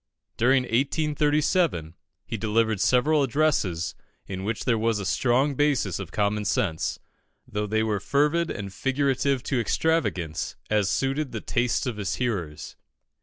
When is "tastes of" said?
11.41-11.97